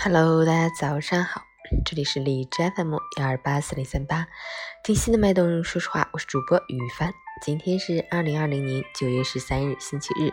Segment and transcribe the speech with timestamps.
[0.00, 1.42] Hello，大家早上好，
[1.84, 4.28] 这里是荔枝 FM 幺二八四零三八，
[4.84, 7.12] 听心的脉动，说实话，我是主播于帆。
[7.42, 10.32] 今天是二零二零年九月十三日，星期日，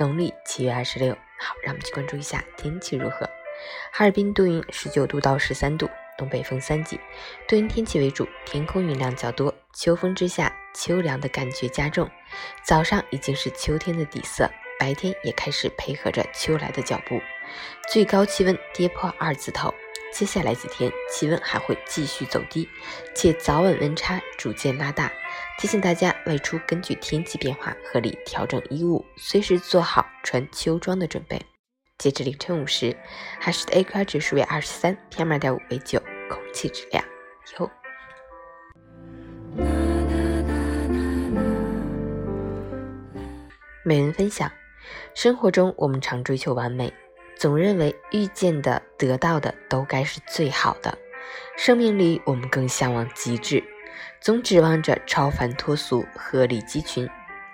[0.00, 1.14] 农历七月二十六。
[1.38, 3.24] 好，让我们去关注一下天气如何。
[3.92, 5.88] 哈尔滨多云，十九度到十三度，
[6.18, 6.98] 东北风三级，
[7.46, 12.10] 多云天气为主，天空云量较多，秋风之下，秋凉的感觉加重。
[12.64, 17.20] 早上已经是秋天的底色，白天也开始配合着秋来的脚步。
[17.88, 19.72] 最高气温跌破二字头，
[20.12, 22.68] 接下来几天气温还会继续走低，
[23.14, 25.10] 且早晚温差逐渐拉大。
[25.58, 31.40] 提醒大家外出根据天气变化合理调整衣物，随时做好穿秋装的准备。
[31.98, 32.96] 截至凌晨五时，
[33.38, 37.04] 海市的 AQI 指数为二十三，PM 二点五为九，空气质量
[37.58, 37.70] 优。
[43.84, 44.50] 每人分享：
[45.14, 46.92] 生活中我们常追求完美。
[47.44, 50.96] 总认为遇见的、得到的都该是最好的。
[51.58, 53.62] 生命里，我们更向往极致，
[54.18, 57.06] 总指望着超凡脱俗、鹤立鸡群。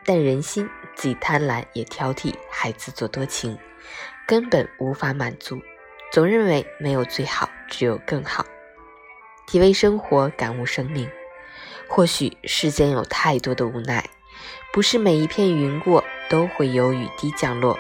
[0.05, 3.59] 但人心既贪婪也挑剔，还自作多情，
[4.29, 5.61] 根本无法满足。
[6.13, 8.47] 总认为没有最好，只有更好。
[9.49, 11.11] 体味生活，感悟生命。
[11.89, 14.09] 或许世间有太多的无奈，
[14.73, 17.77] 不是每一片云过都会有雨滴降落，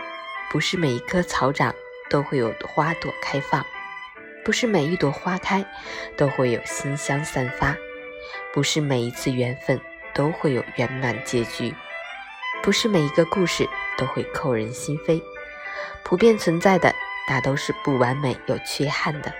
[0.50, 1.72] 不是每一棵草长。
[2.10, 3.64] 都会有花朵开放，
[4.44, 5.64] 不是每一朵花开
[6.16, 7.74] 都会有馨香散发，
[8.52, 9.80] 不是每一次缘分
[10.12, 11.72] 都会有圆满结局，
[12.62, 13.66] 不是每一个故事
[13.96, 15.22] 都会扣人心扉。
[16.02, 16.92] 普遍存在的
[17.28, 19.32] 大都是不完美有缺憾的，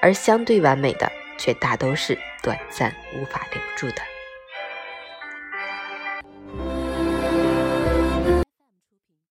[0.00, 4.02] 而相对完美的却大都是短暂无法留住的。